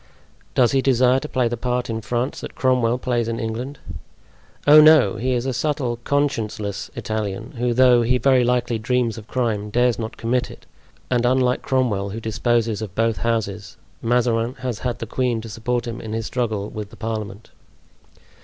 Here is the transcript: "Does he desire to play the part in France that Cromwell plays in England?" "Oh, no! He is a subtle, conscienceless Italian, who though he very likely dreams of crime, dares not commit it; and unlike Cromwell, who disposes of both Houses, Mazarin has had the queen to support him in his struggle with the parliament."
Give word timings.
"Does 0.55 0.71
he 0.71 0.81
desire 0.81 1.19
to 1.19 1.29
play 1.29 1.47
the 1.47 1.55
part 1.55 1.87
in 1.87 2.01
France 2.01 2.41
that 2.41 2.55
Cromwell 2.55 2.97
plays 2.97 3.27
in 3.27 3.39
England?" 3.39 3.77
"Oh, 4.65 4.81
no! 4.81 5.17
He 5.17 5.33
is 5.33 5.45
a 5.45 5.53
subtle, 5.53 5.97
conscienceless 6.03 6.89
Italian, 6.95 7.51
who 7.59 7.71
though 7.71 8.01
he 8.01 8.17
very 8.17 8.43
likely 8.43 8.79
dreams 8.79 9.19
of 9.19 9.27
crime, 9.27 9.69
dares 9.69 9.99
not 9.99 10.17
commit 10.17 10.49
it; 10.49 10.65
and 11.11 11.23
unlike 11.23 11.61
Cromwell, 11.61 12.09
who 12.09 12.19
disposes 12.19 12.81
of 12.81 12.95
both 12.95 13.17
Houses, 13.17 13.77
Mazarin 14.01 14.55
has 14.61 14.79
had 14.79 14.97
the 14.97 15.05
queen 15.05 15.39
to 15.41 15.49
support 15.49 15.85
him 15.87 16.01
in 16.01 16.13
his 16.13 16.25
struggle 16.25 16.67
with 16.71 16.89
the 16.89 16.95
parliament." 16.97 17.51